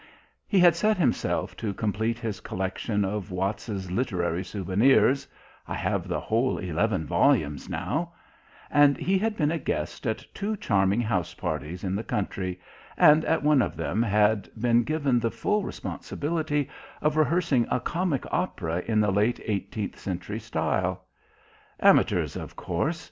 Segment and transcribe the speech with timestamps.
[0.47, 5.27] He had set himself to complete his collection of Watts's Literary Souvenirs
[5.67, 8.13] "I have the whole eleven volumes now"
[8.71, 12.59] And he had been a guest at two charming house parties in the country,
[12.97, 16.67] and at one of them had been given the full responsibility
[16.99, 21.05] of rehearsing a comic opera in the late eighteenth century style.
[21.79, 22.99] "Amateurs, of course.